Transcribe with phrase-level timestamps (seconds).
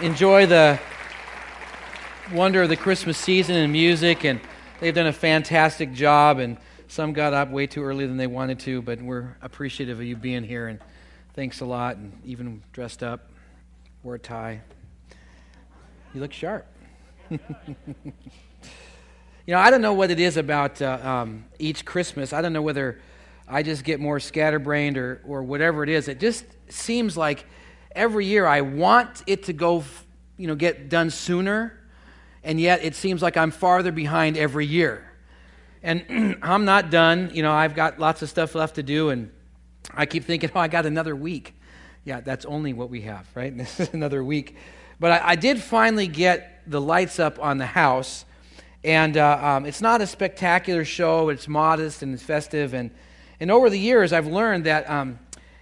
[0.00, 0.78] enjoy the
[2.32, 4.40] wonder of the Christmas season and music, and
[4.80, 6.38] they've done a fantastic job.
[6.38, 6.56] And
[6.88, 10.16] some got up way too early than they wanted to, but we're appreciative of you
[10.16, 10.80] being here, and
[11.34, 11.96] thanks a lot.
[11.96, 13.30] And even dressed up,
[14.02, 14.60] wore a tie.
[16.14, 16.66] You look sharp.
[17.30, 17.38] you
[19.48, 22.32] know, I don't know what it is about uh, um, each Christmas.
[22.32, 23.00] I don't know whether
[23.48, 26.08] I just get more scatterbrained or, or whatever it is.
[26.08, 27.46] It just seems like
[27.96, 29.82] every year I want it to go,
[30.36, 31.78] you know, get done sooner,
[32.44, 35.10] and yet it seems like I'm farther behind every year.
[35.82, 37.30] And I'm not done.
[37.32, 39.32] You know, I've got lots of stuff left to do, and
[39.92, 41.54] I keep thinking, oh, I got another week.
[42.04, 43.52] Yeah, that's only what we have, right?
[43.56, 44.56] This is another week.
[45.00, 48.24] But I, I did finally get the lights up on the house,
[48.84, 51.28] and uh, um, it's not a spectacular show.
[51.30, 52.90] It's modest and it's festive, and
[53.38, 55.18] and over the years, I've learned that um,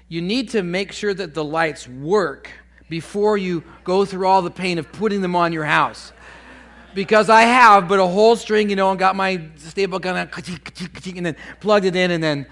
[0.08, 2.50] you need to make sure that the lights work
[2.88, 6.12] before you go through all the pain of putting them on your house.
[6.94, 11.26] Because I have, but a whole string, you know, and got my staple gun and
[11.26, 12.46] then plugged it in, and then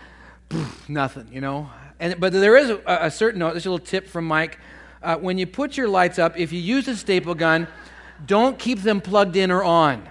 [0.48, 1.70] poof, nothing, you know.
[2.00, 3.52] And but there is a, a certain note.
[3.52, 4.58] A little tip from Mike.
[5.00, 7.68] Uh, when you put your lights up, if you use a staple gun,
[8.26, 10.08] don't keep them plugged in or on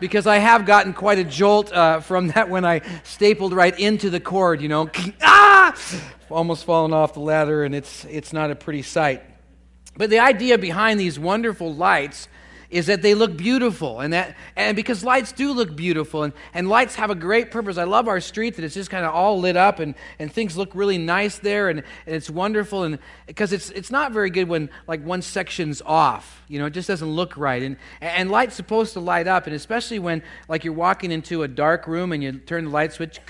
[0.00, 4.10] because I have gotten quite a jolt uh, from that when I stapled right into
[4.10, 4.90] the cord, you know.
[5.22, 5.76] ah!
[6.30, 9.22] Almost fallen off the ladder, and it's, it's not a pretty sight.
[9.96, 12.28] But the idea behind these wonderful lights
[12.70, 14.00] is that they look beautiful.
[14.00, 17.76] And that and because lights do look beautiful and, and lights have a great purpose.
[17.78, 20.56] I love our street that it's just kind of all lit up and, and things
[20.56, 24.48] look really nice there and, and it's wonderful and because it's it's not very good
[24.48, 27.62] when like one section's off you know it just doesn't look right.
[27.62, 31.48] And and light's supposed to light up and especially when like you're walking into a
[31.48, 33.20] dark room and you turn the light switch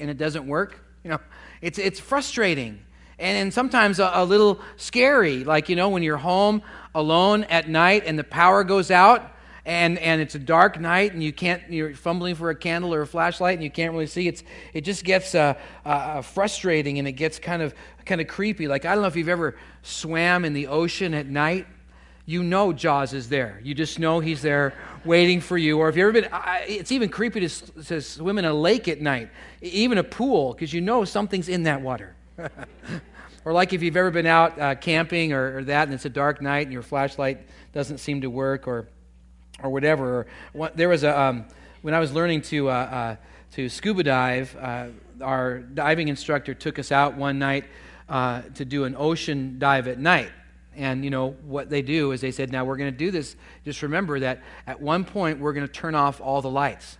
[0.00, 1.18] and it doesn't work you know
[1.60, 2.80] it's it's frustrating
[3.18, 6.62] and, and sometimes a, a little scary like you know when you're home
[6.94, 9.32] alone at night and the power goes out
[9.68, 13.02] and, and it's a dark night and you can't you're fumbling for a candle or
[13.02, 14.42] a flashlight and you can't really see it's
[14.72, 17.74] it just gets uh, uh, frustrating and it gets kind of
[18.06, 18.66] kind of creepy.
[18.66, 21.66] Like i don't know if you've ever swam in the ocean at night.
[22.24, 23.58] You know jaws is there.
[23.62, 24.74] You just know he's there
[25.04, 25.78] waiting for you.
[25.78, 26.28] Or if you've ever been
[26.66, 29.30] it's even creepy to, to swim in a lake at night
[29.60, 32.14] even a pool because you know something's in that water
[33.48, 36.10] Or like if you've ever been out uh, camping or, or, that and it's a
[36.10, 38.88] dark night and your flashlight doesn't seem to work or,
[39.62, 40.18] or whatever.
[40.18, 41.46] Or what, there was a, um,
[41.80, 43.16] when I was learning to, uh, uh,
[43.52, 44.88] to scuba dive, uh,
[45.22, 47.64] our diving instructor took us out one night
[48.10, 50.30] uh, to do an ocean dive at night.
[50.76, 53.34] And you know what they do is they said, now we're going to do this.
[53.64, 56.98] Just remember that at one point we're going to turn off all the lights.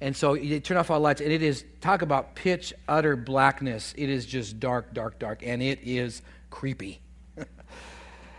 [0.00, 3.92] And so you turn off all lights, and it is, talk about pitch, utter blackness.
[3.98, 7.00] It is just dark, dark, dark, and it is creepy.
[7.36, 7.46] and,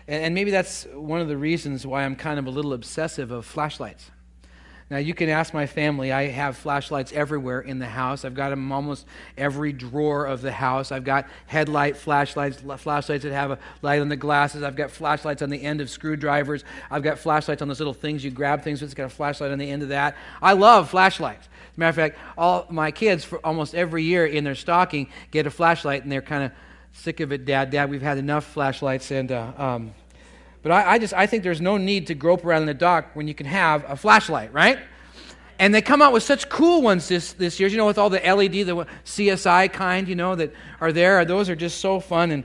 [0.08, 3.46] and maybe that's one of the reasons why I'm kind of a little obsessive of
[3.46, 4.10] flashlights.
[4.92, 6.12] Now, you can ask my family.
[6.12, 8.26] I have flashlights everywhere in the house.
[8.26, 9.08] I've got them almost
[9.38, 10.92] every drawer of the house.
[10.92, 14.64] I've got headlight flashlights, flashlights that have a light on the glasses.
[14.64, 16.66] I've got flashlights on the end of screwdrivers.
[16.92, 18.90] I've got flashlights on those little things you grab things with.
[18.90, 20.18] It's got a flashlight on the end of that.
[20.42, 21.46] I love flashlights.
[21.46, 25.08] As a matter of fact, all my kids, for almost every year in their stocking,
[25.32, 26.52] get a flashlight, and they're kind of
[26.92, 27.70] sick of it, Dad.
[27.70, 29.94] Dad, we've had enough flashlights, and uh, um,
[30.64, 33.08] but I, I, just I think there's no need to grope around in the dark
[33.14, 34.80] when you can have a flashlight, right?
[35.58, 38.10] And they come out with such cool ones this, this year, you know, with all
[38.10, 41.24] the LED, the CSI kind, you know, that are there.
[41.26, 42.32] Those are just so fun.
[42.32, 42.44] And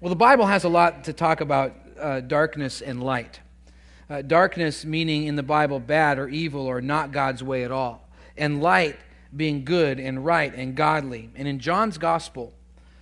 [0.00, 3.40] well, the Bible has a lot to talk about uh, darkness and light.
[4.10, 8.06] Uh, darkness meaning in the Bible bad or evil or not God's way at all,
[8.36, 8.98] and light
[9.34, 11.30] being good and right and godly.
[11.34, 12.52] And in John's gospel,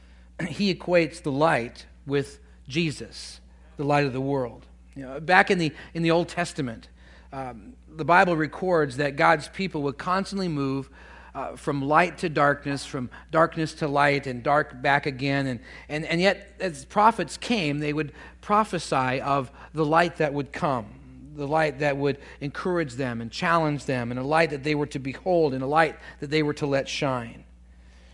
[0.48, 3.41] he equates the light with Jesus
[3.77, 4.66] the light of the world.
[4.94, 6.88] You know, back in the, in the Old Testament,
[7.33, 10.91] um, the Bible records that God's people would constantly move
[11.34, 15.47] uh, from light to darkness, from darkness to light, and dark back again.
[15.47, 18.12] And, and, and yet, as prophets came, they would
[18.43, 20.86] prophesy of the light that would come,
[21.34, 24.86] the light that would encourage them and challenge them, and a light that they were
[24.89, 27.45] to behold, and a light that they were to let shine.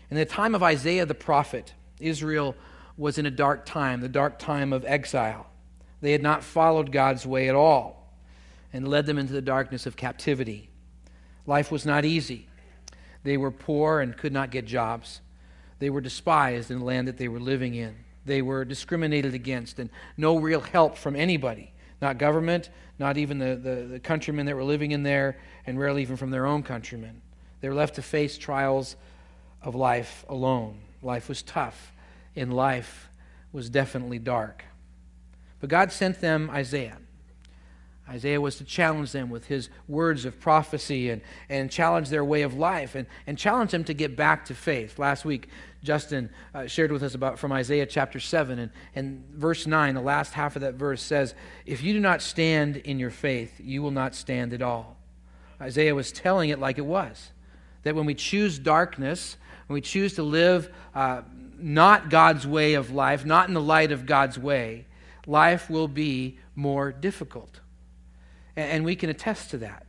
[0.09, 2.55] In the time of Isaiah the prophet, Israel
[2.99, 5.47] was in a dark time, the dark time of exile.
[6.01, 8.13] They had not followed God's way at all
[8.73, 10.69] and led them into the darkness of captivity.
[11.47, 12.47] Life was not easy.
[13.23, 15.21] They were poor and could not get jobs.
[15.79, 17.95] They were despised in the land that they were living in.
[18.25, 21.71] They were discriminated against and no real help from anybody.
[22.01, 22.69] Not government,
[22.99, 26.31] not even the, the, the countrymen that were living in there, and rarely even from
[26.31, 27.21] their own countrymen.
[27.61, 28.97] They were left to face trials
[29.61, 30.79] of life alone.
[31.01, 31.93] Life was tough,
[32.35, 33.09] and life
[33.51, 34.65] was definitely dark.
[35.59, 36.97] But God sent them Isaiah.
[38.09, 42.41] Isaiah was to challenge them with his words of prophecy and, and challenge their way
[42.41, 44.97] of life and, and challenge them to get back to faith.
[44.97, 45.47] Last week,
[45.83, 50.01] Justin uh, shared with us about from Isaiah chapter 7 and, and verse 9, the
[50.01, 51.35] last half of that verse says,
[51.67, 54.97] If you do not stand in your faith, you will not stand at all.
[55.61, 57.31] Isaiah was telling it like it was
[57.83, 59.37] that when we choose darkness,
[59.67, 61.21] when we choose to live uh,
[61.61, 64.85] not God's way of life, not in the light of God's way,
[65.25, 67.59] life will be more difficult.
[68.55, 69.85] And we can attest to that.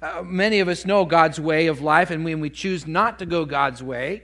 [0.00, 3.26] Uh, many of us know God's way of life, and when we choose not to
[3.26, 4.22] go God's way,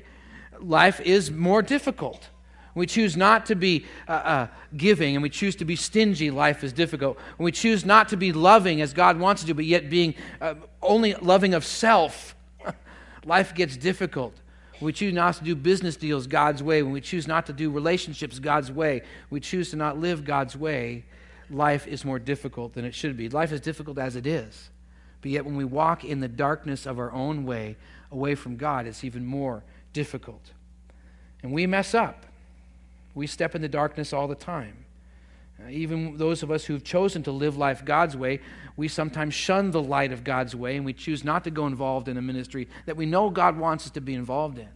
[0.61, 2.29] life is more difficult.
[2.75, 4.47] We choose not to be uh, uh,
[4.77, 7.19] giving and we choose to be stingy, life is difficult.
[7.37, 10.15] When we choose not to be loving as God wants to do, but yet being
[10.41, 12.37] uh, only loving of self,
[13.25, 14.35] life gets difficult.
[14.81, 17.53] When we choose not to do business deals God's way, when we choose not to
[17.53, 21.05] do relationships God's way, we choose to not live God's way,
[21.51, 23.29] life is more difficult than it should be.
[23.29, 24.71] Life is difficult as it is.
[25.21, 27.77] But yet, when we walk in the darkness of our own way,
[28.11, 29.63] away from God, it's even more
[29.93, 30.53] difficult.
[31.43, 32.25] And we mess up.
[33.15, 34.87] We step in the darkness all the time.
[35.63, 38.41] Uh, even those of us who've chosen to live life God's way,
[38.77, 42.09] we sometimes shun the light of God's way and we choose not to go involved
[42.09, 44.69] in a ministry that we know God wants us to be involved in.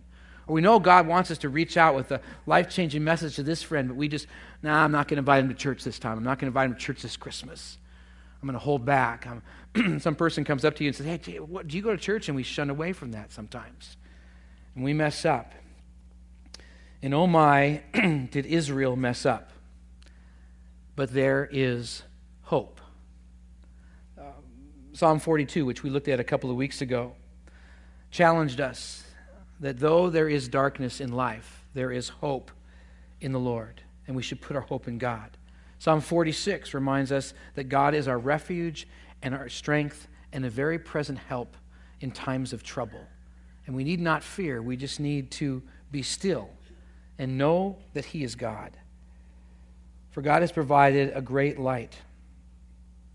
[0.47, 3.43] Or we know God wants us to reach out with a life changing message to
[3.43, 4.27] this friend, but we just,
[4.63, 6.19] nah, I'm not going to invite him to church this time.
[6.19, 7.79] I'm not going to invite him to church this Christmas.
[8.43, 9.27] I'm going to hold back.
[9.99, 12.29] some person comes up to you and says, Hey, what, do you go to church?
[12.29, 13.97] And we shun away from that sometimes.
[14.75, 15.55] And we mess up.
[17.03, 17.83] And oh my,
[18.31, 19.51] did Israel mess up.
[20.97, 22.03] But there is
[22.43, 22.81] hope.
[24.19, 24.25] Um,
[24.93, 27.15] Psalm 42, which we looked at a couple of weeks ago,
[28.11, 29.05] challenged us
[29.61, 32.51] that though there is darkness in life, there is hope
[33.21, 35.37] in the Lord, and we should put our hope in God.
[35.79, 38.87] Psalm 46 reminds us that God is our refuge
[39.23, 41.57] and our strength and a very present help
[42.01, 43.01] in times of trouble.
[43.67, 46.51] And we need not fear, we just need to be still
[47.19, 48.77] and know that He is God.
[50.15, 51.99] For God has provided a great light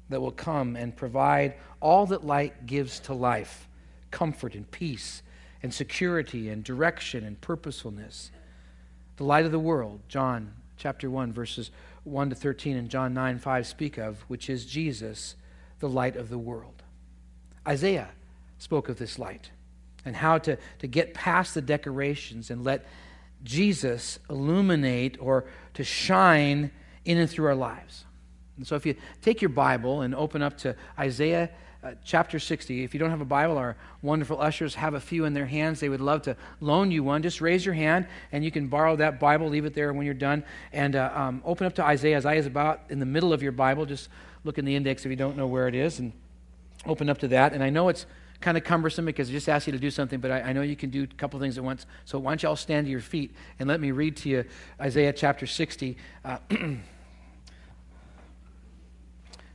[0.10, 3.69] that will come and provide all that light gives to life
[4.12, 5.24] comfort and peace
[5.63, 8.31] and security and direction and purposefulness.
[9.16, 11.72] The light of the world, John chapter 1, verses
[12.04, 15.36] 1 to 13, and John 9, 5 speak of, which is Jesus,
[15.80, 16.84] the light of the world.
[17.66, 18.10] Isaiah
[18.57, 19.51] spoke of this light
[20.04, 22.86] and how to, to get past the decorations and let
[23.46, 26.72] Jesus illuminate or to shine
[27.09, 28.06] in and through our lives.
[28.57, 31.50] And so if you take your Bible and open up to Isaiah
[31.81, 32.83] uh, chapter 60.
[32.83, 35.79] If you don't have a Bible, our wonderful ushers have a few in their hands.
[35.79, 37.21] They would love to loan you one.
[37.21, 40.13] Just raise your hand and you can borrow that Bible, leave it there when you're
[40.13, 42.17] done, and uh, um, open up to Isaiah.
[42.17, 43.85] Isaiah is about in the middle of your Bible.
[43.85, 44.09] Just
[44.44, 46.12] look in the index if you don't know where it is and
[46.85, 47.53] open up to that.
[47.53, 48.05] And I know it's
[48.41, 50.63] kind of cumbersome because I just asked you to do something, but I, I know
[50.63, 51.85] you can do a couple things at once.
[52.03, 54.45] So why don't you all stand to your feet and let me read to you
[54.81, 55.95] Isaiah chapter 60.
[56.25, 56.38] Uh,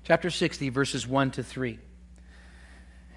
[0.05, 1.79] chapter 60, verses 1 to 3.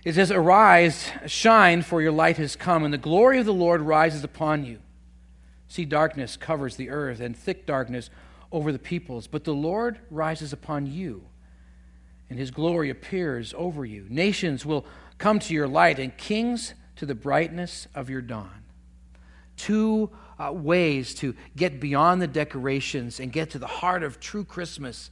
[0.06, 3.82] It says, Arise, shine, for your light has come, and the glory of the Lord
[3.82, 4.80] rises upon you.
[5.68, 8.10] See, darkness covers the earth, and thick darkness
[8.54, 9.28] over the peoples.
[9.28, 11.26] But the Lord rises upon you,
[12.30, 14.06] and his glory appears over you.
[14.10, 14.86] Nations will
[15.18, 18.64] come to your light, and kings to the brightness of your dawn.
[19.58, 20.10] Two
[20.40, 25.10] uh, ways to get beyond the decorations and get to the heart of true Christmas.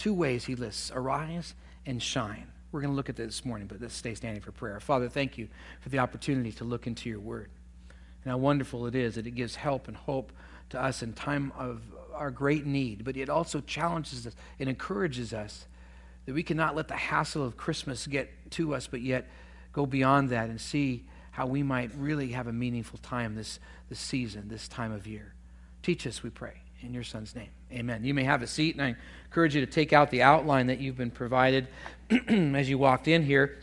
[0.00, 1.54] Two ways he lists arise
[1.84, 2.46] and shine.
[2.72, 4.80] We're going to look at this morning, but let's stay standing for prayer.
[4.80, 5.46] Father, thank you
[5.82, 7.50] for the opportunity to look into your word
[8.24, 10.32] and how wonderful it is that it gives help and hope
[10.70, 11.82] to us in time of
[12.14, 15.66] our great need, but it also challenges us and encourages us
[16.24, 19.28] that we cannot let the hassle of Christmas get to us, but yet
[19.74, 24.00] go beyond that and see how we might really have a meaningful time this, this
[24.00, 25.34] season, this time of year.
[25.82, 26.62] Teach us, we pray.
[26.82, 27.50] In your son's name.
[27.72, 28.04] Amen.
[28.04, 28.94] You may have a seat, and I
[29.26, 31.66] encourage you to take out the outline that you've been provided
[32.28, 33.58] as you walked in here.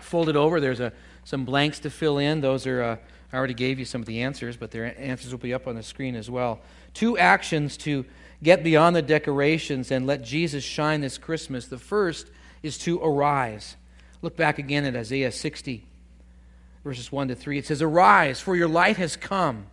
[0.00, 0.60] Fold it over.
[0.60, 0.92] There's a,
[1.24, 2.40] some blanks to fill in.
[2.40, 2.96] Those are, uh,
[3.32, 5.74] I already gave you some of the answers, but their answers will be up on
[5.74, 6.60] the screen as well.
[6.94, 8.04] Two actions to
[8.42, 11.66] get beyond the decorations and let Jesus shine this Christmas.
[11.66, 12.30] The first
[12.62, 13.76] is to arise.
[14.22, 15.84] Look back again at Isaiah 60,
[16.84, 17.58] verses 1 to 3.
[17.58, 19.66] It says, Arise, for your light has come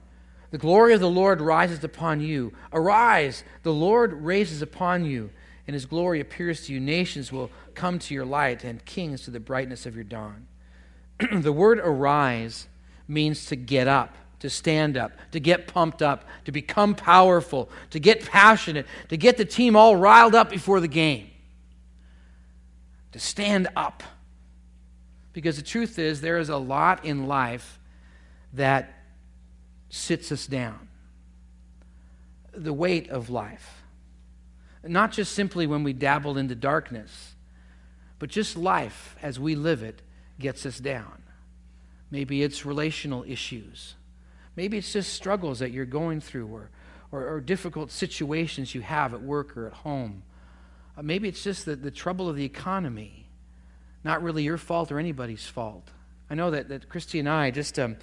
[0.53, 2.53] the glory of the Lord rises upon you.
[2.71, 5.31] Arise, the Lord raises upon you,
[5.65, 6.79] and his glory appears to you.
[6.79, 10.45] Nations will come to your light, and kings to the brightness of your dawn.
[11.31, 12.67] the word arise
[13.07, 17.99] means to get up, to stand up, to get pumped up, to become powerful, to
[17.99, 21.31] get passionate, to get the team all riled up before the game.
[23.13, 24.03] To stand up.
[25.33, 27.79] Because the truth is, there is a lot in life
[28.53, 29.02] that
[29.93, 30.87] sits us down.
[32.51, 33.83] The weight of life.
[34.83, 37.35] Not just simply when we dabble into darkness,
[38.17, 40.01] but just life as we live it
[40.39, 41.21] gets us down.
[42.09, 43.93] Maybe it's relational issues.
[44.55, 46.71] Maybe it's just struggles that you're going through or,
[47.11, 50.23] or, or difficult situations you have at work or at home.
[50.97, 53.29] Uh, maybe it's just the, the trouble of the economy.
[54.03, 55.87] Not really your fault or anybody's fault.
[56.31, 57.97] I know that, that Christy and I just, um,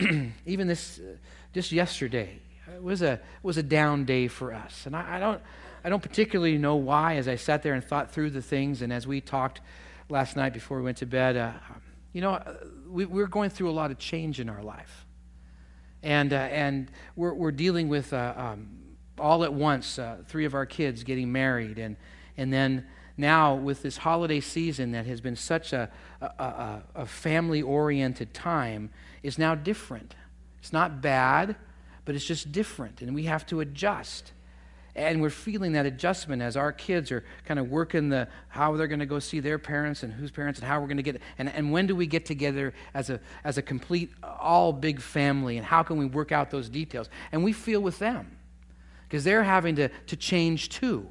[0.46, 1.16] even this, uh,
[1.52, 2.40] just yesterday,
[2.80, 4.86] was a, was a down day for us.
[4.86, 5.40] And I, I, don't,
[5.84, 8.92] I don't particularly know why as I sat there and thought through the things and
[8.92, 9.60] as we talked
[10.08, 11.36] last night before we went to bed.
[11.36, 11.52] Uh,
[12.12, 12.54] you know, uh,
[12.88, 15.06] we, we're going through a lot of change in our life.
[16.02, 18.68] And, uh, and we're, we're dealing with uh, um,
[19.18, 21.78] all at once uh, three of our kids getting married.
[21.78, 21.96] And,
[22.36, 25.90] and then now, with this holiday season that has been such a,
[26.22, 28.90] a, a, a family oriented time,
[29.22, 30.14] is now different.
[30.60, 31.56] It's not bad,
[32.04, 33.02] but it's just different.
[33.02, 34.32] And we have to adjust.
[34.96, 38.88] And we're feeling that adjustment as our kids are kind of working the how they're
[38.88, 41.22] going to go see their parents and whose parents and how we're going to get
[41.38, 45.56] and, and when do we get together as a as a complete all big family
[45.58, 47.08] and how can we work out those details?
[47.30, 48.36] And we feel with them
[49.10, 51.10] because they're having to, to change too.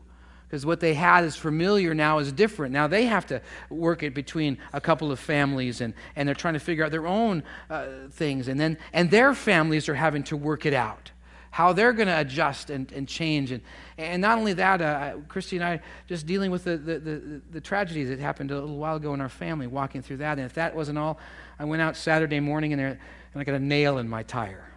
[0.50, 2.74] Because what they had is familiar now is different.
[2.74, 3.40] Now they have to
[3.70, 7.06] work it between a couple of families and, and they're trying to figure out their
[7.06, 8.48] own uh, things.
[8.48, 11.12] And then and their families are having to work it out
[11.52, 13.52] how they're going to adjust and, and change.
[13.52, 13.64] And,
[13.98, 17.62] and not only that, uh, Christy and I just dealing with the, the, the, the,
[17.62, 20.38] tragedies that happened a little while ago in our family, walking through that.
[20.38, 21.20] And if that wasn't all,
[21.58, 23.00] I went out Saturday morning and, there,
[23.34, 24.70] and I got a nail in my tire.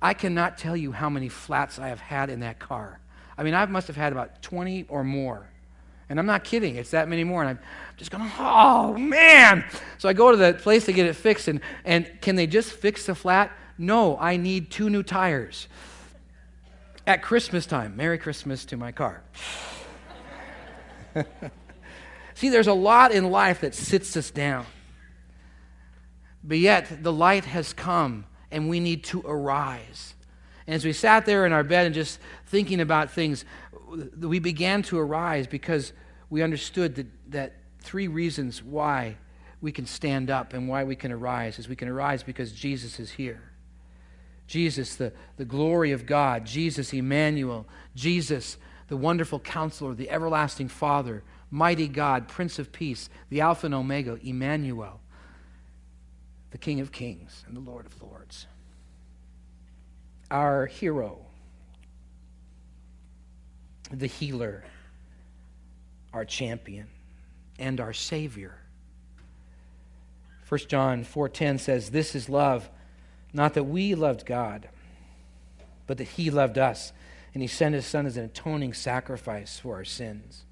[0.00, 2.98] I cannot tell you how many flats I have had in that car.
[3.36, 5.46] I mean, I must have had about 20 or more.
[6.08, 7.42] And I'm not kidding, it's that many more.
[7.42, 7.58] And I'm
[7.96, 9.64] just going, oh, man.
[9.98, 12.70] So I go to the place to get it fixed, and, and can they just
[12.72, 13.50] fix the flat?
[13.78, 15.68] No, I need two new tires.
[17.06, 19.22] At Christmas time, Merry Christmas to my car.
[22.34, 24.66] See, there's a lot in life that sits us down.
[26.44, 30.14] But yet, the light has come, and we need to arise.
[30.66, 33.44] And as we sat there in our bed and just thinking about things,
[34.18, 35.92] we began to arise because
[36.30, 39.16] we understood that, that three reasons why
[39.60, 42.98] we can stand up and why we can arise is we can arise because Jesus
[42.98, 43.42] is here.
[44.46, 48.56] Jesus, the, the glory of God, Jesus, Emmanuel, Jesus,
[48.88, 54.18] the wonderful counselor, the everlasting Father, mighty God, Prince of Peace, the Alpha and Omega,
[54.22, 55.00] Emmanuel,
[56.50, 58.46] the King of Kings and the Lord of Lords.
[60.32, 61.18] Our hero,
[63.92, 64.64] the healer,
[66.12, 66.88] our champion,
[67.58, 68.56] and our Savior.
[70.48, 72.68] 1 John 4:10 says, This is love
[73.32, 74.68] not that we loved God,
[75.86, 76.92] but that He loved us,
[77.32, 80.44] and He sent His Son as an atoning sacrifice for our sins.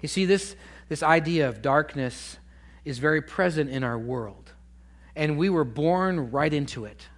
[0.00, 0.54] You see, this,
[0.88, 2.38] this idea of darkness
[2.84, 4.52] is very present in our world,
[5.14, 7.08] and we were born right into it.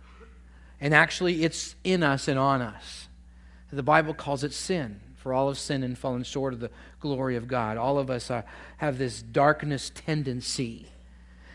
[0.81, 3.09] And actually, it's in us and on us.
[3.73, 6.71] The Bible calls it sin, for all have sinned and fallen short of the
[7.01, 7.77] glory of God.
[7.77, 8.31] All of us
[8.79, 10.87] have this darkness tendency.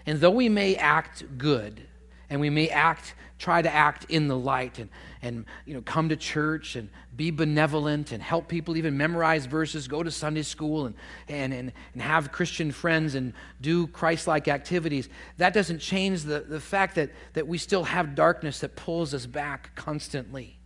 [0.06, 1.88] And though we may act good,
[2.34, 4.90] and we may act try to act in the light and,
[5.22, 9.88] and you know, come to church and be benevolent and help people even memorize verses,
[9.88, 10.96] go to Sunday school and,
[11.28, 16.40] and, and, and have Christian friends and do Christ like activities, that doesn't change the,
[16.40, 20.58] the fact that, that we still have darkness that pulls us back constantly.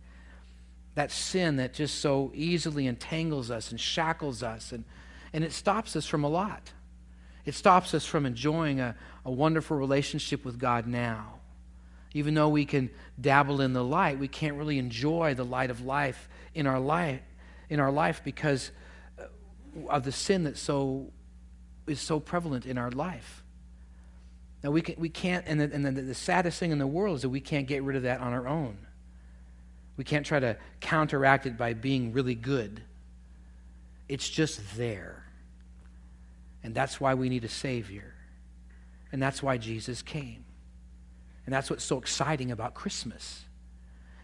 [0.94, 4.84] That sin that just so easily entangles us and shackles us, and,
[5.34, 6.72] and it stops us from a lot.
[7.44, 11.37] It stops us from enjoying a, a wonderful relationship with God now.
[12.14, 15.84] Even though we can dabble in the light, we can't really enjoy the light of
[15.84, 17.20] life in our life,
[17.68, 18.70] in our life because
[19.18, 19.24] uh,
[19.88, 21.10] of the sin that so
[21.86, 23.42] is so prevalent in our life.
[24.62, 27.16] Now we, can, we can't, and, the, and the, the saddest thing in the world
[27.16, 28.76] is that we can't get rid of that on our own.
[29.96, 32.82] We can't try to counteract it by being really good.
[34.08, 35.24] It's just there.
[36.62, 38.14] And that's why we need a Savior.
[39.12, 40.44] And that's why Jesus came.
[41.48, 43.46] And that's what's so exciting about Christmas.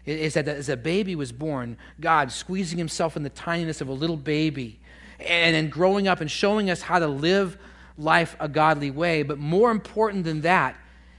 [0.05, 3.93] Is that as a baby was born, God squeezing himself in the tininess of a
[3.93, 4.79] little baby
[5.19, 7.57] and then growing up and showing us how to live
[7.97, 9.23] life a godly way.
[9.23, 10.75] But more important than that,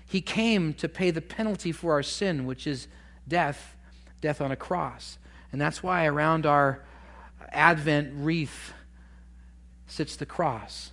[0.06, 2.86] he came to pay the penalty for our sin, which is
[3.26, 3.75] death,
[4.20, 5.18] death on a cross.
[5.50, 6.84] And that's why around our
[7.50, 8.72] Advent wreath
[9.88, 10.92] sits the cross.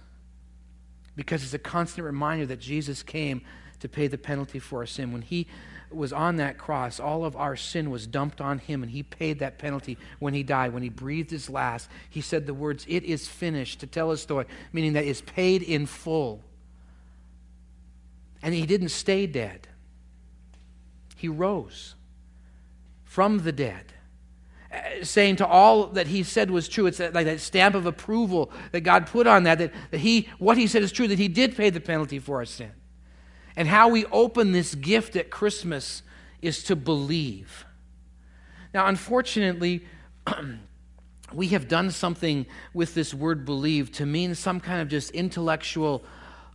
[1.16, 3.44] Because it's a constant reminder that Jesus came
[3.84, 5.12] to pay the penalty for our sin.
[5.12, 5.46] When he
[5.92, 9.40] was on that cross, all of our sin was dumped on him, and he paid
[9.40, 10.74] that penalty when he died.
[10.74, 15.04] When he breathed his last, he said the words, It is finished, tetelestai, meaning that
[15.04, 16.42] it's paid in full.
[18.42, 19.68] And he didn't stay dead,
[21.18, 21.96] he rose
[23.04, 23.92] from the dead.
[24.72, 26.86] Uh, saying to all that he said was true.
[26.86, 30.58] It's like that stamp of approval that God put on that, that, that he, what
[30.58, 32.72] he said is true, that he did pay the penalty for our sin.
[33.56, 36.02] And how we open this gift at Christmas
[36.42, 37.66] is to believe.
[38.74, 39.86] Now, unfortunately,
[41.34, 46.04] we have done something with this word believe to mean some kind of just intellectual,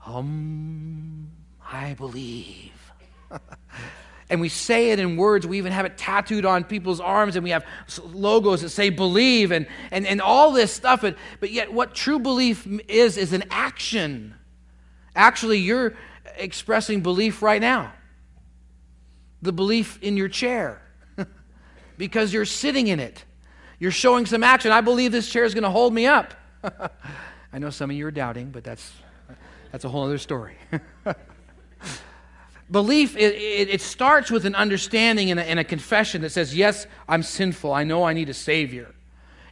[0.05, 1.31] um,
[1.64, 2.73] I believe.
[4.31, 5.47] and we say it in words.
[5.47, 7.64] We even have it tattooed on people's arms, and we have
[8.02, 11.02] logos that say believe and, and, and all this stuff.
[11.02, 14.35] But, but yet, what true belief is, is an action.
[15.14, 15.95] Actually, you're
[16.37, 17.92] expressing belief right now
[19.42, 20.82] the belief in your chair
[21.99, 23.25] because you're sitting in it.
[23.78, 24.73] You're showing some action.
[24.73, 26.35] I believe this chair is going to hold me up.
[27.52, 28.92] I know some of you are doubting, but that's,
[29.70, 30.56] that's a whole other story.
[32.70, 36.54] Belief, it, it, it, starts with an understanding and a, and a confession that says,
[36.54, 37.73] Yes, I'm sinful.
[37.73, 38.94] I know I need a Savior.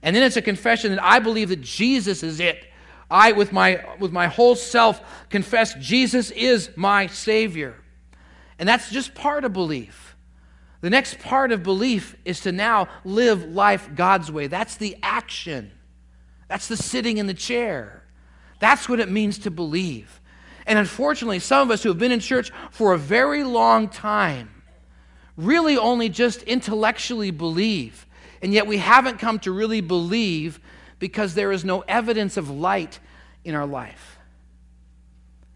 [0.03, 2.67] And then it's a confession that I believe that Jesus is it.
[3.11, 7.77] I, with my, with my whole self, confess Jesus is my Savior.
[8.59, 10.17] And that's just part of belief.
[10.81, 14.47] The next part of belief is to now live life God's way.
[14.47, 15.73] That's the action,
[16.49, 18.03] that's the sitting in the chair.
[18.59, 20.21] That's what it means to believe.
[20.67, 24.63] And unfortunately, some of us who have been in church for a very long time
[25.37, 28.07] really only just intellectually believe.
[28.43, 30.59] And yet we haven't come to really believe
[30.99, 32.99] because there is no evidence of light
[33.45, 34.19] in our life.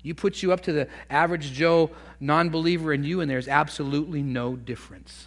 [0.03, 4.23] You put you up to the average Joe non believer in you, and there's absolutely
[4.23, 5.27] no difference.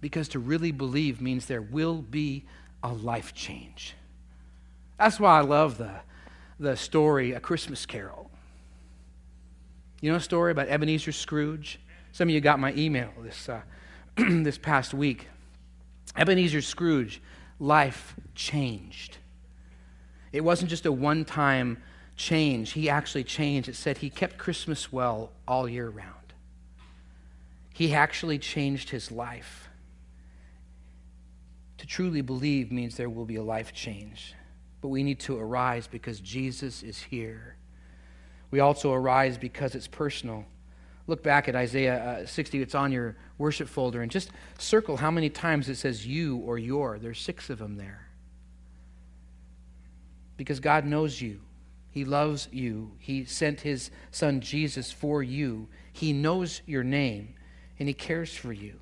[0.00, 2.44] Because to really believe means there will be
[2.82, 3.94] a life change.
[4.98, 5.90] That's why I love the
[6.58, 8.30] the story, A Christmas Carol.
[10.00, 11.80] You know a story about Ebenezer Scrooge?
[12.12, 13.62] Some of you got my email this, uh,
[14.16, 15.28] this past week.
[16.16, 17.20] Ebenezer Scrooge,
[17.66, 19.18] life changed.
[20.32, 21.82] It wasn't just a one time
[22.16, 23.68] change, he actually changed.
[23.68, 26.32] It said he kept Christmas well all year round.
[27.72, 29.68] He actually changed his life.
[31.78, 34.34] To truly believe means there will be a life change
[34.84, 37.56] but we need to arise because Jesus is here.
[38.50, 40.44] We also arise because it's personal.
[41.06, 45.10] Look back at Isaiah uh, 60, it's on your worship folder, and just circle how
[45.10, 46.98] many times it says you or your.
[46.98, 48.08] There's six of them there.
[50.36, 51.40] Because God knows you,
[51.90, 57.34] He loves you, He sent His Son Jesus for you, He knows your name,
[57.78, 58.80] and He cares for you.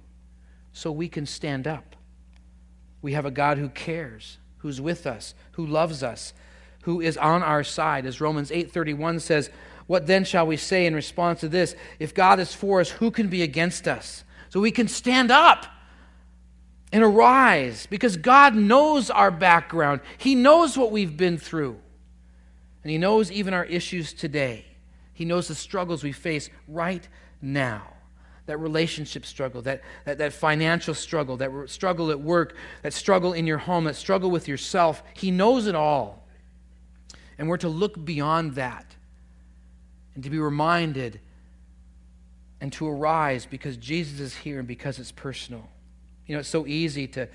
[0.73, 1.97] So we can stand up.
[3.03, 6.33] We have a God who cares who's with us, who loves us,
[6.83, 8.07] who is on our side.
[8.07, 9.51] As Romans 8:31 says,
[9.93, 11.77] "What then shall we say in response to this?
[11.99, 15.67] If God is for us, who can be against us?" So we can stand up
[16.91, 20.01] and arise because God knows our background.
[20.17, 21.79] He knows what we've been through.
[22.83, 24.65] And he knows even our issues today.
[25.13, 27.07] He knows the struggles we face right
[27.43, 27.93] now
[28.47, 33.47] that relationship struggle, that, that, that financial struggle, that struggle at work, that struggle in
[33.47, 35.03] your home, that struggle with yourself.
[35.13, 36.27] He knows it all.
[37.37, 38.92] And we're to look beyond that
[40.15, 41.21] and to be reminded
[42.61, 45.69] and to arise because Jesus is here and because it's personal.
[46.27, 47.29] You know, it's so easy to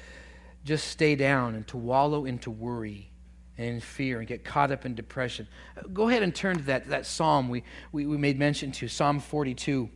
[0.64, 3.12] just stay down and to wallow into worry
[3.58, 5.48] and in fear and get caught up in depression.
[5.94, 9.20] Go ahead and turn to that, that psalm we, we, we made mention to, Psalm
[9.20, 9.90] 42.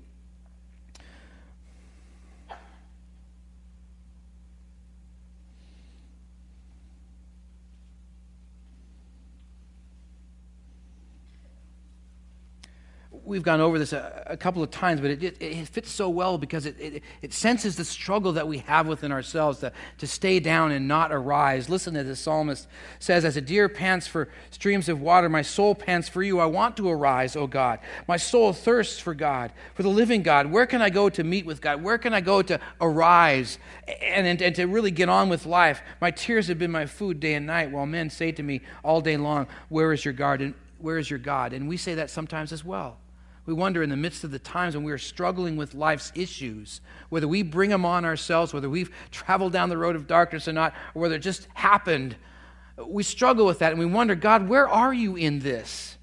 [13.31, 16.09] We've gone over this a, a couple of times, but it, it, it, fits so
[16.09, 20.05] well because it, it, it, senses the struggle that we have within ourselves to, to
[20.05, 21.69] stay down and not arise.
[21.69, 22.67] Listen to the psalmist
[22.99, 26.41] says, As a deer pants for streams of water, my soul pants for you.
[26.41, 27.79] I want to arise, O God.
[28.05, 30.51] My soul thirsts for God, for the living God.
[30.51, 31.81] Where can I go to meet with God?
[31.81, 33.59] Where can I go to arise
[34.01, 35.81] and, and, and to really get on with life?
[36.01, 38.99] My tears have been my food day and night, while men say to me all
[38.99, 40.13] day long, Where is your?
[40.21, 41.53] And where is your God?
[41.53, 42.97] And we say that sometimes as well.
[43.45, 46.79] We wonder in the midst of the times when we are struggling with life's issues,
[47.09, 50.53] whether we bring them on ourselves, whether we've traveled down the road of darkness or
[50.53, 52.15] not, or whether it just happened.
[52.85, 55.97] We struggle with that and we wonder, God, where are you in this?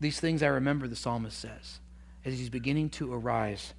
[0.00, 1.80] These things I remember, the psalmist says,
[2.24, 3.74] as he's beginning to arise.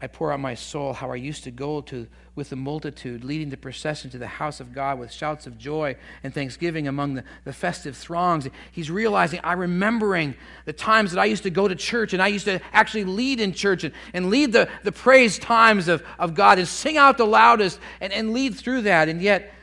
[0.00, 3.48] I pour out my soul, how I used to go to with the multitude, leading
[3.48, 7.24] the procession to the house of God with shouts of joy and thanksgiving among the,
[7.44, 8.48] the festive throngs.
[8.72, 12.26] He's realizing, I'm remembering the times that I used to go to church and I
[12.26, 16.34] used to actually lead in church and, and lead the, the praise times of, of
[16.34, 19.08] God and sing out the loudest and, and lead through that.
[19.08, 19.54] And yet,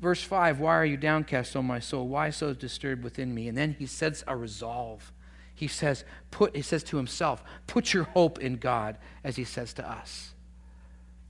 [0.00, 2.08] verse 5 Why are you downcast, O my soul?
[2.08, 3.46] Why so disturbed within me?
[3.46, 5.12] And then he sets a resolve
[5.56, 9.72] he says, put, he says to himself, put your hope in God, as he says
[9.74, 10.34] to us.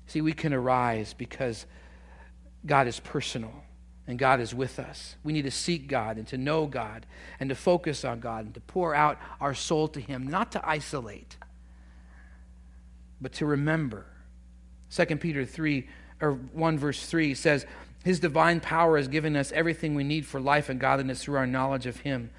[0.09, 1.65] See, we can arise because
[2.67, 3.63] God is personal
[4.09, 5.15] and God is with us.
[5.23, 7.07] We need to seek God and to know God
[7.39, 10.69] and to focus on God and to pour out our soul to Him, not to
[10.69, 11.37] isolate,
[13.21, 14.07] but to remember.
[14.91, 15.89] 2 Peter 3
[16.21, 17.65] or 1 verse 3 says,
[18.05, 21.47] His divine power has given us everything we need for life and godliness through our
[21.47, 22.31] knowledge of Him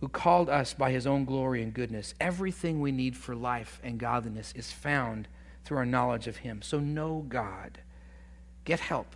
[0.00, 2.14] who called us by his own glory and goodness.
[2.20, 5.28] Everything we need for life and godliness is found
[5.64, 6.62] through our knowledge of him.
[6.62, 7.78] So know God.
[8.64, 9.14] Get help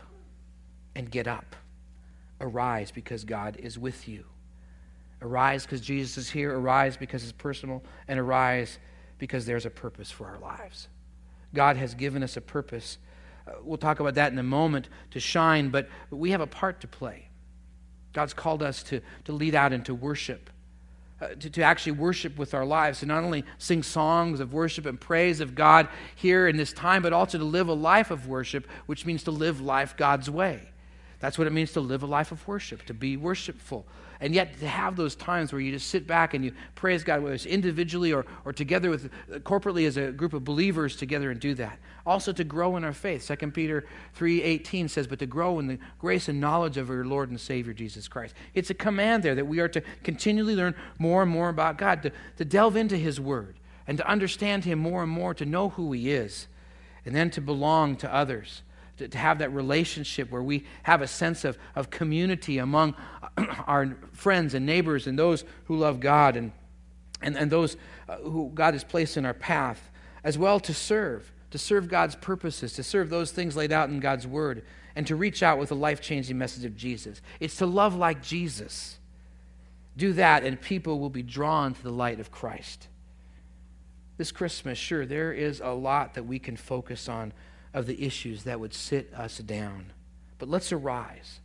[0.95, 1.57] and get up.
[2.41, 4.25] Arise because God is with you.
[5.23, 6.55] Arise because Jesus is here.
[6.55, 7.83] Arise because it's personal.
[8.07, 8.79] And arise
[9.17, 10.89] because there's a purpose for our lives.
[11.55, 12.99] God has given us a purpose.
[13.47, 16.47] Uh, we'll talk about that in a moment to shine, but, but we have a
[16.47, 17.29] part to play.
[18.13, 20.51] God's called us to, to lead out into worship
[21.25, 24.85] uh, to, to actually worship with our lives, to not only sing songs of worship
[24.85, 28.29] and praise of God here in this time, but also to live a life of
[28.29, 30.61] worship, which means to live life God's way.
[31.21, 33.87] That's what it means to live a life of worship, to be worshipful.
[34.25, 37.23] And yet to have those times where you just sit back and you praise God,
[37.23, 41.31] whether it's individually or, or together with uh, corporately as a group of believers together
[41.31, 41.79] and do that.
[42.07, 43.31] Also to grow in our faith.
[43.39, 43.85] 2 Peter
[44.19, 47.75] 3.18 says, but to grow in the grace and knowledge of our Lord and Savior
[47.75, 48.35] Jesus Christ.
[48.55, 52.03] It's a command there that we are to continually learn more and more about God,
[52.05, 53.57] to, to delve into His Word
[53.87, 56.49] and to understand Him more and more, to know who He is,
[57.05, 58.63] and then to belong to others
[58.99, 62.95] to, to have that relationship where we have a sense of, of community among
[63.67, 66.53] our friends and neighbors and those who love God and,
[67.21, 67.77] and, and those
[68.09, 69.91] uh, who God has placed in our path,
[70.23, 74.01] as well to serve, to serve God's purposes, to serve those things laid out in
[74.01, 74.65] God's Word,
[74.97, 77.21] and to reach out with a life changing message of Jesus.
[77.41, 78.99] It's to love like Jesus.
[79.97, 82.89] Do that, and people will be drawn to the light of Christ.
[84.17, 87.33] This Christmas, sure, there is a lot that we can focus on
[87.75, 89.93] of the issues that would sit us down.
[90.39, 91.41] But let's arise.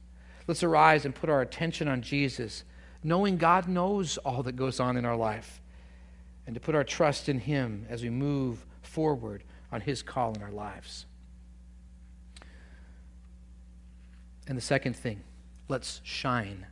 [0.47, 2.63] Let's arise and put our attention on Jesus,
[3.03, 5.59] knowing God knows all that goes on in our life,
[6.45, 10.41] and to put our trust in Him as we move forward on His call in
[10.41, 11.05] our lives.
[14.47, 15.21] And the second thing,
[15.67, 16.65] let's shine.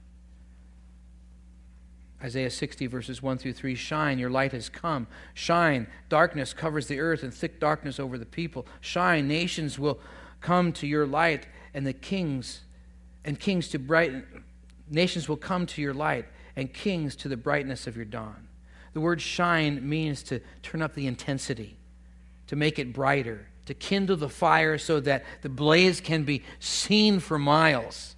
[2.23, 5.08] Isaiah 60, verses 1 through 3 Shine, your light has come.
[5.34, 8.65] Shine, darkness covers the earth and thick darkness over the people.
[8.82, 9.99] Shine, nations will
[10.41, 12.62] come to your light, and the kings
[13.23, 14.25] and kings to brighten.
[14.89, 16.25] Nations will come to your light,
[16.56, 18.47] and kings to the brightness of your dawn.
[18.93, 21.77] The word shine means to turn up the intensity,
[22.47, 27.19] to make it brighter, to kindle the fire so that the blaze can be seen
[27.19, 28.15] for miles.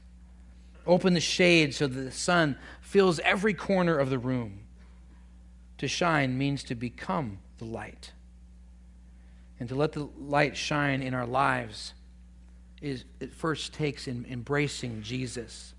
[0.87, 2.57] Open the shade so that the sun
[2.89, 4.61] fills every corner of the room.
[5.77, 8.13] To shine means to become the light.
[9.59, 11.93] And to let the light shine in our lives
[12.81, 15.75] is it first takes in embracing Jesus,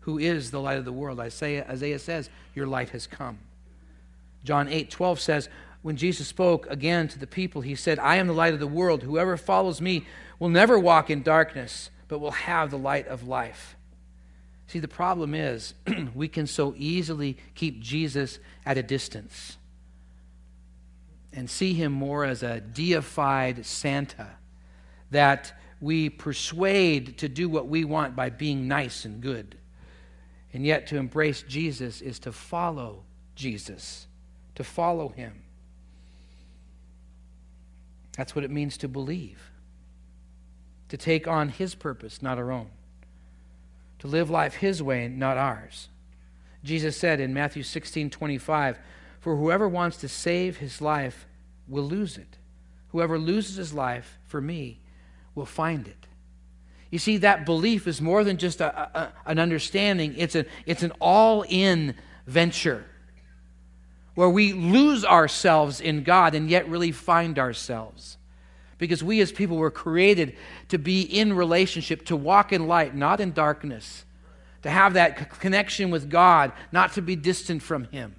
[0.00, 1.18] who is the light of the world.
[1.18, 3.38] Isaiah, Isaiah says, Your light has come.
[4.44, 5.48] John 8 12 says,
[5.82, 8.68] When Jesus spoke again to the people, he said, I am the light of the
[8.68, 9.02] world.
[9.02, 10.06] Whoever follows me
[10.38, 13.75] will never walk in darkness, but will have the light of life.
[14.66, 15.74] See, the problem is
[16.14, 19.56] we can so easily keep Jesus at a distance
[21.32, 24.30] and see him more as a deified Santa
[25.10, 29.56] that we persuade to do what we want by being nice and good.
[30.52, 34.06] And yet, to embrace Jesus is to follow Jesus,
[34.54, 35.42] to follow him.
[38.16, 39.50] That's what it means to believe,
[40.88, 42.70] to take on his purpose, not our own
[43.98, 45.88] to live life his way, not ours.
[46.64, 48.78] Jesus said in Matthew 16 25,
[49.20, 51.26] For whoever wants to save his life
[51.68, 52.38] will lose it.
[52.88, 54.80] Whoever loses his life for me
[55.34, 56.06] will find it.
[56.90, 60.82] You see, that belief is more than just a, a, an understanding, it's, a, it's
[60.82, 61.94] an all in
[62.26, 62.84] venture.
[64.14, 68.16] where we lose ourselves in God and yet really find ourselves.
[68.78, 70.36] Because we as people were created
[70.68, 74.04] to be in relationship, to walk in light, not in darkness,
[74.62, 78.16] to have that connection with God, not to be distant from Him.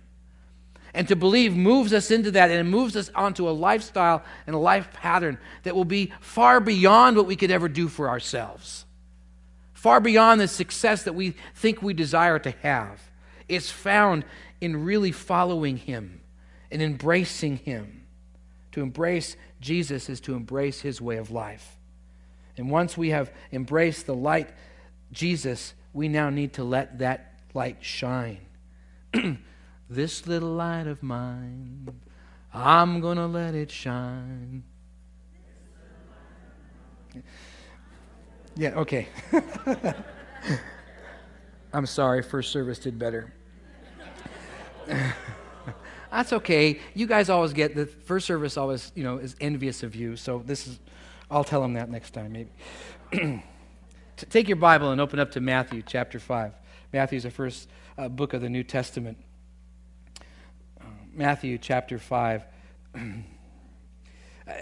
[0.94, 4.56] And to believe moves us into that and it moves us onto a lifestyle and
[4.56, 8.86] a life pattern that will be far beyond what we could ever do for ourselves,
[9.74, 13.00] far beyond the success that we think we desire to have.
[13.48, 14.26] It's found
[14.60, 16.22] in really following Him
[16.72, 18.06] and embracing Him.
[18.72, 21.78] To embrace Jesus is to embrace His way of life.
[22.58, 24.50] And once we have embraced the light,
[25.12, 28.40] Jesus, we now need to let that light shine.
[29.90, 31.88] this little light of mine,
[32.54, 34.64] I'm going to let it shine.
[38.56, 39.08] Yeah, okay.
[41.74, 43.34] I'm sorry, first service did better.
[46.12, 46.80] That's okay.
[46.94, 50.16] You guys always get the first service always, you know, is envious of you.
[50.16, 50.80] So this is
[51.30, 52.52] I'll tell them that next time maybe.
[54.18, 56.54] Take your Bible and open up to Matthew chapter 5.
[56.94, 59.18] Matthew is the first uh, book of the New Testament.
[61.18, 62.46] Matthew chapter 5.
[64.48, 64.54] Uh,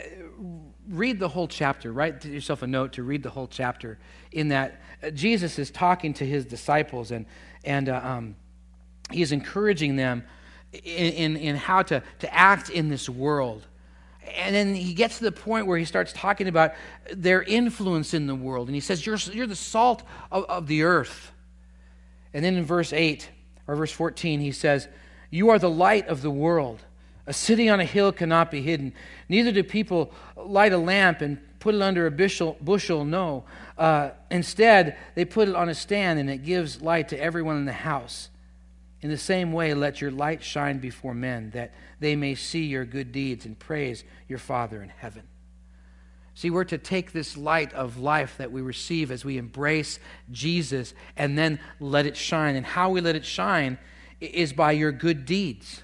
[0.89, 1.93] read the whole chapter.
[1.93, 3.99] Write yourself a note to read the whole chapter.
[4.31, 7.27] In that, uh, Jesus is talking to his disciples and,
[7.63, 8.35] and uh, um,
[9.11, 10.23] he's encouraging them
[10.83, 13.65] in, in, how to, to act in this world.
[14.37, 16.73] And then he gets to the point where he starts talking about
[17.13, 18.67] their influence in the world.
[18.67, 21.31] And he says, You're, you're the salt of, of the earth.
[22.33, 23.29] And then in verse 8
[23.67, 24.87] or verse 14, he says,
[25.29, 26.81] You are the light of the world.
[27.27, 28.93] A city on a hill cannot be hidden.
[29.29, 32.57] Neither do people light a lamp and put it under a bushel.
[32.61, 33.45] bushel no.
[33.77, 37.65] Uh, instead, they put it on a stand and it gives light to everyone in
[37.65, 38.29] the house.
[39.05, 42.85] In the same way, let your light shine before men, that they may see your
[42.85, 45.21] good deeds and praise your Father in heaven.
[46.33, 49.99] See, we're to take this light of life that we receive as we embrace
[50.31, 52.55] Jesus and then let it shine.
[52.55, 53.77] And how we let it shine
[54.19, 55.83] is by your good deeds,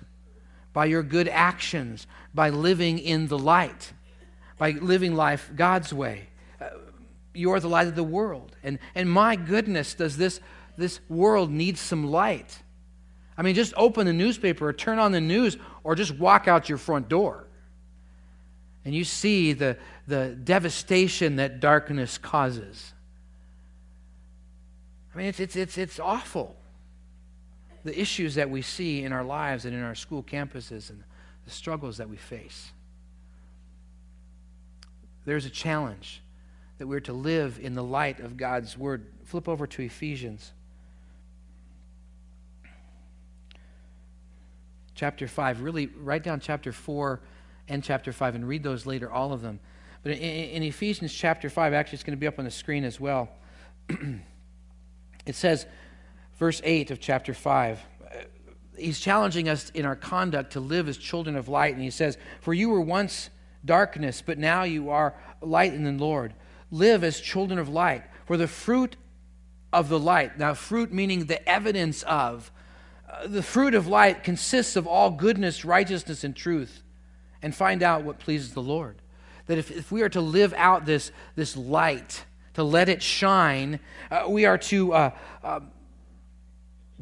[0.74, 3.94] by your good actions, by living in the light,
[4.58, 6.30] by living life God's way.
[6.60, 6.70] Uh,
[7.36, 8.56] you are the light of the world.
[8.64, 10.40] And, and my goodness, does this,
[10.76, 12.64] this world need some light?
[13.38, 16.70] I mean, just open the newspaper or turn on the news or just walk out
[16.70, 17.48] your front door.
[18.84, 22.94] And you see the, the devastation that darkness causes.
[25.14, 26.56] I mean, it's, it's, it's, it's awful.
[27.84, 31.04] The issues that we see in our lives and in our school campuses and
[31.46, 32.72] the struggles that we face.
[35.26, 36.22] There's a challenge
[36.78, 39.06] that we're to live in the light of God's Word.
[39.26, 40.52] Flip over to Ephesians.
[45.02, 45.64] Chapter 5.
[45.64, 47.20] Really, write down chapter 4
[47.68, 49.60] and chapter 5 and read those later, all of them.
[50.04, 52.84] But in, in Ephesians chapter 5, actually, it's going to be up on the screen
[52.84, 53.28] as well.
[53.90, 55.66] it says,
[56.38, 57.80] verse 8 of chapter 5.
[57.80, 58.18] Uh,
[58.78, 61.74] he's challenging us in our conduct to live as children of light.
[61.74, 63.32] And he says, For you were once
[63.66, 66.36] darkness, but now you are light in the Lord.
[66.70, 68.04] Live as children of light.
[68.28, 68.98] For the fruit
[69.74, 72.52] of the light, now, fruit meaning the evidence of,
[73.26, 76.82] the fruit of light consists of all goodness, righteousness, and truth,
[77.42, 78.98] and find out what pleases the Lord.
[79.48, 83.80] That if, if we are to live out this, this light, to let it shine,
[84.10, 85.12] uh, we are to uh,
[85.44, 85.60] uh,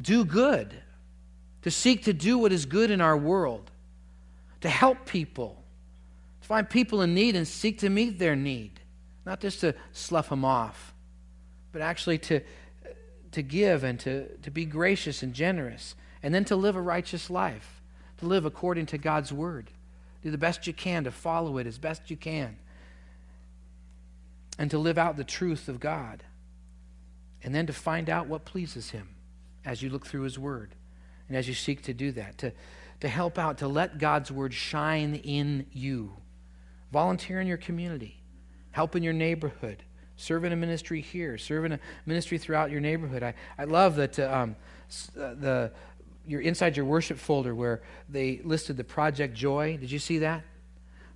[0.00, 0.74] do good,
[1.62, 3.70] to seek to do what is good in our world,
[4.62, 5.62] to help people,
[6.40, 8.80] to find people in need and seek to meet their need,
[9.24, 10.94] not just to slough them off,
[11.72, 12.40] but actually to,
[13.32, 17.30] to give and to, to be gracious and generous and then to live a righteous
[17.30, 17.80] life,
[18.18, 19.70] to live according to God's word.
[20.22, 22.56] Do the best you can to follow it as best you can,
[24.58, 26.22] and to live out the truth of God,
[27.42, 29.08] and then to find out what pleases Him
[29.64, 30.74] as you look through His word
[31.28, 32.52] and as you seek to do that, to,
[32.98, 36.12] to help out, to let God's word shine in you.
[36.92, 38.20] Volunteer in your community,
[38.72, 39.84] help in your neighborhood,
[40.16, 43.22] serve in a ministry here, serve in a ministry throughout your neighborhood.
[43.22, 44.56] I, I love that uh, um,
[45.16, 45.72] uh, the
[46.26, 49.76] your inside your worship folder where they listed the project joy.
[49.76, 50.42] Did you see that?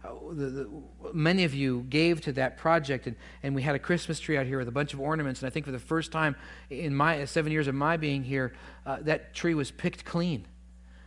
[0.04, 0.70] Uh, the, the,
[1.14, 4.44] many of you gave to that project and, and we had a christmas tree out
[4.44, 6.36] here with a bunch of ornaments and i think for the first time
[6.68, 8.52] in my seven years of my being here
[8.84, 10.46] uh, that tree was picked clean.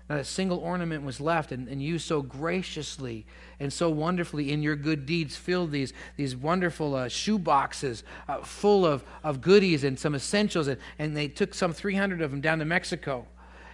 [0.10, 3.25] Not a single ornament was left and, and you so graciously
[3.60, 8.38] and so wonderfully in your good deeds filled these, these wonderful uh, shoe boxes uh,
[8.38, 12.39] full of, of goodies and some essentials and, and they took some 300 of them
[12.39, 13.27] down to mexico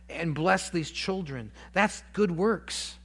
[0.10, 1.52] and bless these children.
[1.74, 2.98] That's good works.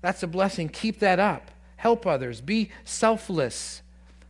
[0.00, 0.68] That's a blessing.
[0.68, 1.50] Keep that up.
[1.76, 2.40] Help others.
[2.40, 3.82] Be selfless.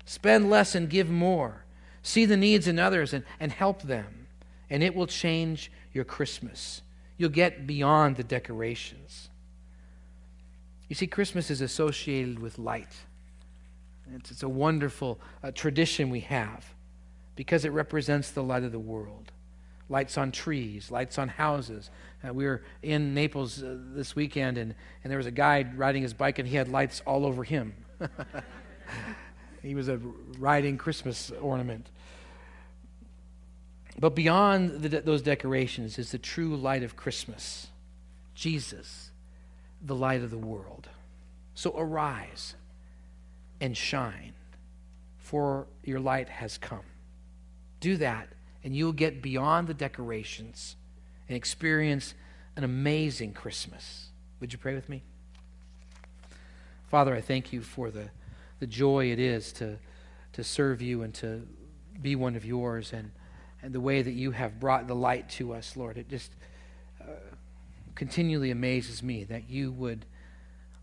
[0.05, 1.65] Spend less and give more.
[2.03, 4.27] See the needs in others and, and help them.
[4.69, 6.83] And it will change your Christmas.
[7.17, 9.29] You'll get beyond the decorations.
[10.89, 12.95] You see, Christmas is associated with light.
[14.15, 16.75] It's, it's a wonderful uh, tradition we have
[17.37, 19.33] because it represents the light of the world.
[19.93, 21.91] Lights on trees, lights on houses.
[22.27, 24.75] Uh, we were in Naples uh, this weekend, and,
[25.05, 27.75] and there was a guy riding his bike, and he had lights all over him.
[29.63, 30.01] he was a
[30.39, 31.91] riding Christmas ornament.
[34.01, 37.67] But beyond the, those decorations is the true light of Christmas
[38.35, 39.11] Jesus,
[39.83, 40.89] the light of the world.
[41.55, 42.55] So arise
[43.61, 44.33] and shine,
[45.19, 46.87] for your light has come.
[47.81, 48.29] Do that,
[48.65, 50.77] and you'll get beyond the decorations
[51.29, 52.15] and experience
[52.57, 54.09] an amazing Christmas.
[54.41, 55.03] Would you pray with me?
[56.89, 58.11] Father, I thank you for the,
[58.61, 59.79] the joy it is to,
[60.35, 61.47] to serve you and to
[62.01, 63.11] be one of yours and,
[63.63, 65.97] and the way that you have brought the light to us, Lord.
[65.97, 66.33] It just
[67.01, 67.07] uh,
[67.95, 70.05] continually amazes me that you would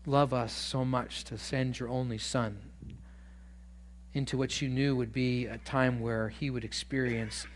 [0.06, 2.58] love us so much to send your only Son
[4.12, 7.46] into what you knew would be a time where he would experience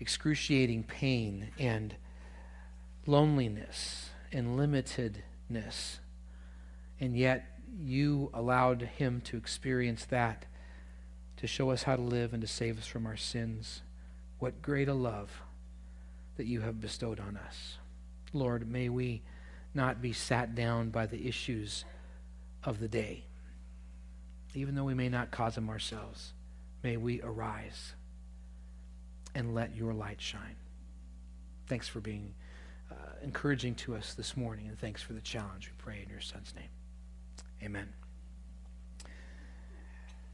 [0.00, 1.94] excruciating pain and
[3.06, 5.98] loneliness and limitedness.
[6.98, 7.46] And yet,
[7.78, 10.46] you allowed him to experience that
[11.36, 13.82] to show us how to live and to save us from our sins.
[14.38, 15.30] What great a love
[16.36, 17.78] that you have bestowed on us.
[18.32, 19.22] Lord, may we
[19.74, 21.84] not be sat down by the issues
[22.64, 23.24] of the day
[24.54, 26.32] even though we may not cause them ourselves,
[26.82, 27.94] may we arise
[29.34, 30.56] and let your light shine.
[31.66, 32.34] Thanks for being
[32.90, 35.70] uh, encouraging to us this morning, and thanks for the challenge.
[35.70, 36.68] We pray in your Son's name.
[37.62, 37.92] Amen.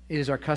[0.09, 0.55] It is our custom.